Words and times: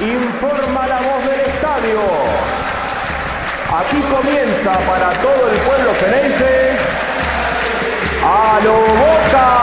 informa 0.00 0.86
la 0.86 1.00
voz 1.00 1.24
del 1.24 1.40
estadio. 1.40 2.00
Aquí 3.72 4.00
comienza 4.02 4.78
para 4.86 5.10
todo 5.20 5.50
el 5.50 5.58
pueblo 5.60 5.94
fenense 5.94 6.76
a 8.22 8.60
lo 8.64 8.72
Boca. 8.72 9.60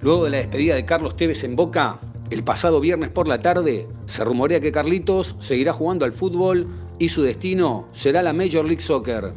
Luego 0.00 0.24
de 0.24 0.30
la 0.30 0.36
despedida 0.38 0.74
de 0.74 0.86
Carlos 0.86 1.16
Tevez 1.16 1.44
en 1.44 1.54
Boca, 1.54 1.98
el 2.30 2.42
pasado 2.42 2.80
viernes 2.80 3.10
por 3.10 3.28
la 3.28 3.38
tarde, 3.38 3.88
se 4.06 4.24
rumorea 4.24 4.60
que 4.60 4.72
Carlitos 4.72 5.34
seguirá 5.38 5.74
jugando 5.74 6.06
al 6.06 6.12
fútbol 6.12 6.66
y 6.98 7.08
su 7.08 7.22
destino 7.22 7.86
será 7.94 8.22
la 8.22 8.32
Major 8.32 8.64
League 8.64 8.80
Soccer. 8.80 9.32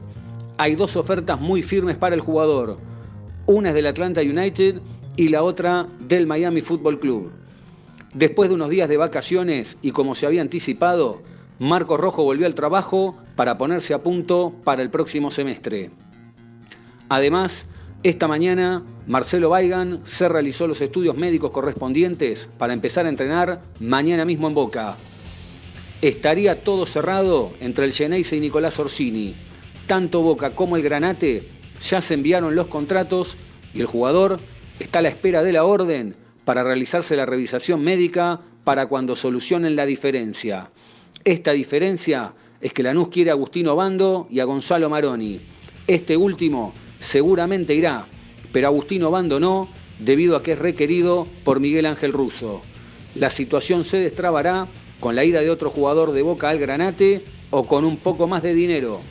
Hay 0.58 0.76
dos 0.76 0.96
ofertas 0.96 1.40
muy 1.40 1.64
firmes 1.64 1.96
para 1.96 2.16
el 2.16 2.22
jugador. 2.22 2.78
Una 3.46 3.70
es 3.70 3.76
del 3.76 3.88
Atlanta 3.88 4.22
United 4.22 4.82
y 5.16 5.30
la 5.30 5.44
otra 5.44 5.88
del 6.00 6.28
Miami 6.28 6.62
Football 6.62 7.00
Club. 7.00 7.32
Después 8.14 8.50
de 8.50 8.56
unos 8.56 8.70
días 8.70 8.90
de 8.90 8.98
vacaciones 8.98 9.78
y 9.82 9.92
como 9.92 10.16
se 10.16 10.26
había 10.26 10.42
anticipado, 10.42 11.22
Marco 11.60 11.98
Rojo 11.98 12.24
volvió 12.24 12.46
al 12.46 12.56
trabajo 12.56 13.18
para 13.36 13.58
ponerse 13.58 13.94
a 13.94 14.04
punto 14.04 14.54
para 14.64 14.82
el 14.82 14.90
próximo 14.90 15.32
semestre. 15.32 15.92
Además, 17.08 17.66
esta 18.04 18.28
mañana, 18.28 18.84
Marcelo 19.06 19.50
Baigan 19.50 20.00
se 20.06 20.28
realizó 20.28 20.66
los 20.66 20.82
estudios 20.82 21.16
médicos 21.18 21.52
correspondientes 21.52 22.50
para 22.58 22.74
empezar 22.74 23.06
a 23.06 23.10
entrenar 23.10 23.62
mañana 23.80 24.26
mismo 24.26 24.48
en 24.48 24.56
Boca. 24.56 24.96
Estaría 26.02 26.64
todo 26.64 26.88
cerrado 26.88 27.52
entre 27.60 27.86
el 27.86 27.94
Geneise 27.94 28.36
y 28.36 28.40
Nicolás 28.40 28.80
Orsini. 28.80 29.36
Tanto 29.86 30.24
Boca 30.24 30.50
como 30.52 30.76
el 30.76 30.82
Granate 30.82 31.48
ya 31.80 32.02
se 32.02 32.16
enviaron 32.16 32.56
los 32.56 32.68
contratos 32.68 33.38
y 33.74 33.82
el 33.82 33.86
jugador 33.86 34.40
está 34.80 35.00
a 35.00 35.02
la 35.04 35.10
espera 35.10 35.44
de 35.44 35.54
la 35.54 35.64
orden 35.64 36.16
para 36.44 36.64
realizarse 36.64 37.16
la 37.16 37.28
revisación 37.28 37.84
médica 37.84 38.42
para 38.64 38.88
cuando 38.88 39.16
solucionen 39.16 39.76
la 39.76 39.86
diferencia. 39.86 40.72
Esta 41.24 41.52
diferencia 41.52 42.34
es 42.62 42.74
que 42.74 42.82
Lanús 42.82 43.10
quiere 43.10 43.30
a 43.30 43.34
Agustino 43.34 43.76
Bando 43.76 44.28
y 44.32 44.40
a 44.40 44.46
Gonzalo 44.46 44.90
Maroni. 44.90 45.40
Este 45.86 46.18
último 46.18 46.74
seguramente 47.00 47.76
irá, 47.76 48.08
pero 48.52 48.68
Agustino 48.68 49.12
Bando 49.12 49.40
no, 49.40 49.70
debido 50.00 50.36
a 50.36 50.42
que 50.42 50.54
es 50.54 50.60
requerido 50.60 51.28
por 51.44 51.60
Miguel 51.60 51.86
Ángel 51.86 52.12
Russo. 52.12 52.62
La 53.14 53.30
situación 53.30 53.86
se 53.86 53.98
destrabará 53.98 54.68
con 55.02 55.16
la 55.16 55.26
ida 55.26 55.42
de 55.42 55.50
otro 55.50 55.72
jugador 55.72 56.14
de 56.14 56.22
Boca 56.22 56.48
al 56.48 56.60
Granate 56.60 57.26
o 57.50 57.68
con 57.68 57.84
un 57.84 57.98
poco 57.98 58.28
más 58.28 58.44
de 58.44 58.54
dinero. 58.54 59.02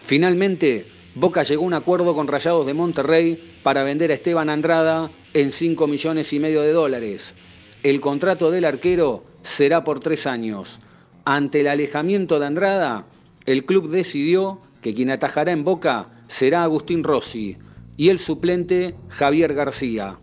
Finalmente, 0.00 0.86
Boca 1.14 1.42
llegó 1.42 1.64
a 1.64 1.66
un 1.66 1.74
acuerdo 1.74 2.14
con 2.14 2.28
Rayados 2.28 2.64
de 2.64 2.72
Monterrey 2.72 3.58
para 3.62 3.82
vender 3.82 4.10
a 4.10 4.14
Esteban 4.14 4.48
Andrada 4.48 5.10
en 5.34 5.50
5 5.50 5.86
millones 5.86 6.32
y 6.32 6.38
medio 6.38 6.62
de 6.62 6.72
dólares. 6.72 7.34
El 7.82 8.00
contrato 8.00 8.50
del 8.50 8.64
arquero 8.64 9.24
será 9.42 9.84
por 9.84 10.00
tres 10.00 10.26
años. 10.26 10.78
Ante 11.24 11.60
el 11.60 11.68
alejamiento 11.68 12.38
de 12.38 12.46
Andrada, 12.46 13.04
el 13.46 13.64
club 13.64 13.90
decidió 13.90 14.60
que 14.80 14.94
quien 14.94 15.10
atajará 15.10 15.52
en 15.52 15.64
Boca 15.64 16.08
será 16.28 16.62
Agustín 16.62 17.02
Rossi 17.02 17.58
y 17.96 18.08
el 18.10 18.20
suplente 18.20 18.94
Javier 19.08 19.54
García. 19.54 20.18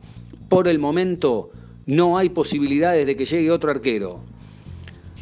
Por 0.48 0.70
el 0.70 0.80
momento 0.80 1.52
no 1.86 2.18
hay 2.18 2.30
posibilidades 2.30 3.06
de 3.06 3.16
que 3.16 3.26
llegue 3.26 3.52
otro 3.52 3.72
arquero. 3.72 4.29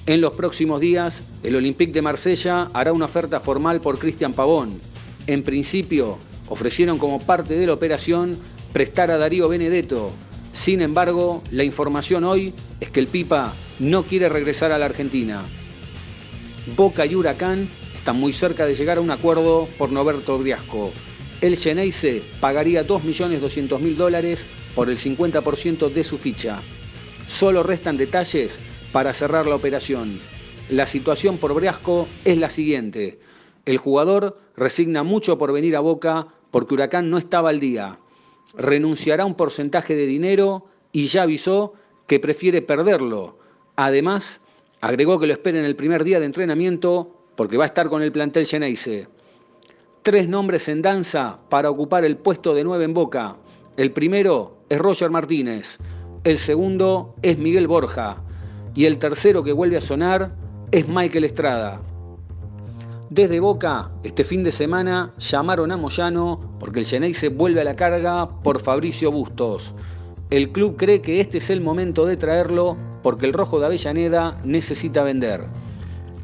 En 0.08 0.22
los 0.22 0.36
próximos 0.36 0.80
días, 0.80 1.20
el 1.44 1.58
Olympique 1.58 1.92
de 1.92 2.02
Marsella 2.02 2.70
hará 2.72 2.94
una 2.94 3.06
oferta 3.06 3.42
formal 3.42 3.82
por 3.82 4.00
Cristian 4.00 4.32
Pavón. 4.32 4.80
En 5.28 5.44
principio, 5.44 6.18
ofrecieron 6.48 6.98
como 6.98 7.20
parte 7.20 7.58
de 7.58 7.68
la 7.68 7.74
operación 7.74 8.38
prestar 8.72 9.12
a 9.12 9.18
Darío 9.18 9.50
Benedetto. 9.50 10.14
Sin 10.54 10.82
embargo, 10.82 11.44
la 11.52 11.66
información 11.66 12.24
hoy 12.24 12.54
es 12.80 12.90
que 12.90 13.02
el 13.02 13.08
Pipa 13.08 13.54
no 13.80 14.04
quiere 14.04 14.30
regresar 14.30 14.72
a 14.72 14.78
la 14.78 14.86
Argentina. 14.86 15.44
Boca 16.78 17.06
y 17.06 17.14
Huracán 17.14 17.68
están 17.94 18.18
muy 18.18 18.32
cerca 18.32 18.66
de 18.66 18.76
llegar 18.76 19.00
a 19.00 19.02
un 19.02 19.12
acuerdo 19.12 19.68
por 19.78 19.92
Noberto 19.92 20.38
Briasco. 20.38 20.94
El 21.42 21.58
Geneise 21.58 22.24
pagaría 22.40 22.88
2.200.000 22.88 23.96
dólares 23.96 24.46
por 24.74 24.90
el 24.90 24.98
50% 24.98 25.90
de 25.90 26.04
su 26.06 26.18
ficha. 26.18 26.62
Solo 27.28 27.62
restan 27.62 27.98
detalles 27.98 28.58
para 28.92 29.14
cerrar 29.14 29.48
la 29.48 29.56
operación. 29.56 30.20
La 30.70 30.86
situación 30.86 31.38
por 31.38 31.54
Briasco 31.54 32.08
es 32.26 32.38
la 32.38 32.50
siguiente. 32.50 33.20
El 33.66 33.78
jugador 33.78 34.38
resigna 34.56 35.04
mucho 35.04 35.38
por 35.38 35.54
venir 35.54 35.76
a 35.76 35.82
Boca 35.82 36.28
porque 36.52 36.74
Huracán 36.74 37.10
no 37.10 37.18
estaba 37.18 37.50
al 37.50 37.60
día. 37.60 37.98
Renunciará 38.54 39.26
un 39.26 39.36
porcentaje 39.36 39.96
de 39.96 40.06
dinero 40.06 40.66
y 40.92 41.06
ya 41.06 41.24
avisó 41.24 41.74
que 42.06 42.20
prefiere 42.20 42.62
perderlo. 42.62 43.38
Además, 43.76 44.42
agregó 44.82 45.20
que 45.20 45.28
lo 45.28 45.34
espera 45.34 45.60
en 45.60 45.66
el 45.66 45.76
primer 45.76 46.04
día 46.04 46.20
de 46.20 46.26
entrenamiento 46.26 47.16
porque 47.36 47.58
va 47.58 47.66
a 47.66 47.68
estar 47.68 47.90
con 47.90 48.02
el 48.02 48.12
plantel 48.12 48.46
Geneise. 48.46 49.08
Tres 50.04 50.28
nombres 50.28 50.68
en 50.70 50.82
danza 50.82 51.40
para 51.50 51.70
ocupar 51.70 52.04
el 52.06 52.18
puesto 52.18 52.54
de 52.54 52.64
nueve 52.64 52.86
en 52.86 52.94
Boca. 52.94 53.36
El 53.76 53.92
primero 53.92 54.58
es 54.70 54.80
Roger 54.80 55.12
Martínez, 55.12 55.78
el 56.24 56.40
segundo 56.40 57.16
es 57.22 57.38
Miguel 57.38 57.68
Borja 57.68 58.24
y 58.78 58.86
el 58.86 59.00
tercero 59.00 59.44
que 59.44 59.54
vuelve 59.54 59.78
a 59.78 59.82
sonar 59.82 60.36
es 60.72 60.88
Michael 60.88 61.24
Estrada. 61.24 61.82
Desde 63.10 63.40
Boca, 63.40 63.90
este 64.04 64.24
fin 64.24 64.44
de 64.44 64.52
semana 64.52 65.14
llamaron 65.18 65.72
a 65.72 65.78
Moyano 65.78 66.54
porque 66.60 66.82
el 66.82 66.86
Geneise 66.86 67.30
vuelve 67.30 67.62
a 67.62 67.64
la 67.64 67.76
carga 67.76 68.30
por 68.44 68.62
Fabricio 68.62 69.12
Bustos. 69.12 69.74
El 70.30 70.52
club 70.52 70.78
cree 70.78 71.02
que 71.02 71.22
este 71.22 71.40
es 71.40 71.50
el 71.50 71.60
momento 71.60 72.06
de 72.06 72.18
traerlo 72.18 72.78
porque 73.02 73.26
el 73.26 73.34
rojo 73.34 73.60
de 73.60 73.66
Avellaneda 73.66 74.40
necesita 74.44 75.02
vender. 75.02 75.46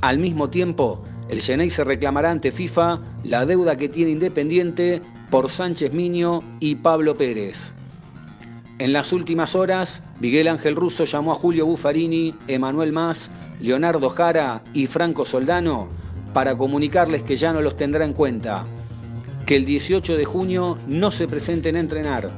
Al 0.01 0.19
mismo 0.19 0.51
tiempo, 0.51 1.03
el 1.29 1.41
Genei 1.41 1.71
se 1.71 1.83
reclamará 1.83 2.29
ante 2.29 2.51
FIFA 2.51 2.99
la 3.23 3.47
deuda 3.47 3.77
que 3.77 3.89
tiene 3.89 4.11
Independiente 4.11 5.01
por 5.31 5.49
Sánchez 5.49 5.91
Miño 5.91 6.41
y 6.59 6.75
Pablo 6.75 7.15
Pérez. 7.15 7.71
En 8.79 8.91
las 8.91 9.13
últimas 9.13 9.55
horas, 9.55 10.01
Miguel 10.19 10.47
Ángel 10.47 10.75
Russo 10.75 11.05
llamó 11.05 11.31
a 11.31 11.35
Julio 11.35 11.67
Buffarini, 11.67 12.33
Emanuel 12.47 12.91
Más, 12.91 13.29
Leonardo 13.59 14.09
Jara 14.09 14.63
y 14.73 14.87
Franco 14.87 15.25
Soldano 15.25 15.89
para 16.33 16.57
comunicarles 16.57 17.21
que 17.21 17.35
ya 17.35 17.53
no 17.53 17.61
los 17.61 17.75
tendrá 17.75 18.03
en 18.03 18.13
cuenta, 18.13 18.65
que 19.45 19.55
el 19.55 19.65
18 19.65 20.17
de 20.17 20.25
junio 20.25 20.77
no 20.87 21.11
se 21.11 21.27
presenten 21.27 21.75
a 21.75 21.81
entrenar. 21.81 22.31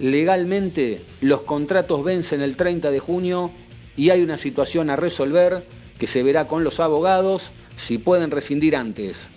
Legalmente, 0.00 1.00
los 1.20 1.42
contratos 1.42 2.02
vencen 2.02 2.42
el 2.42 2.56
30 2.56 2.90
de 2.90 2.98
junio 2.98 3.52
y 3.96 4.10
hay 4.10 4.22
una 4.22 4.36
situación 4.36 4.90
a 4.90 4.96
resolver 4.96 5.64
que 5.96 6.08
se 6.08 6.24
verá 6.24 6.48
con 6.48 6.64
los 6.64 6.80
abogados 6.80 7.52
si 7.76 7.98
pueden 7.98 8.32
rescindir 8.32 8.74
antes. 8.74 9.30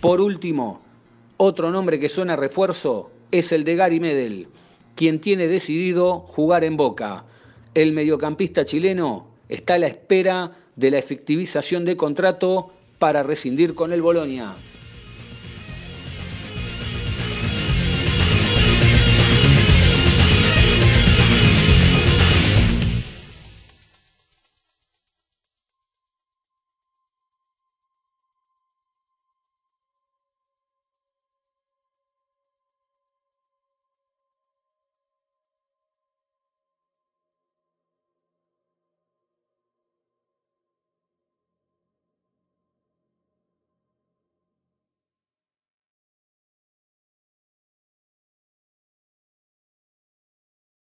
Por 0.00 0.22
último, 0.22 0.80
otro 1.36 1.70
nombre 1.70 2.00
que 2.00 2.08
suena 2.08 2.34
refuerzo 2.34 3.10
es 3.30 3.52
el 3.52 3.64
de 3.64 3.76
Gary 3.76 4.00
Medel, 4.00 4.48
quien 4.94 5.20
tiene 5.20 5.48
decidido 5.48 6.20
jugar 6.20 6.64
en 6.64 6.76
Boca. 6.76 7.24
El 7.74 7.92
mediocampista 7.92 8.64
chileno 8.64 9.28
está 9.48 9.74
a 9.74 9.78
la 9.78 9.86
espera 9.86 10.52
de 10.76 10.90
la 10.90 10.98
efectivización 10.98 11.84
de 11.84 11.96
contrato 11.96 12.72
para 12.98 13.22
rescindir 13.22 13.74
con 13.74 13.92
el 13.92 14.02
Bolonia. 14.02 14.54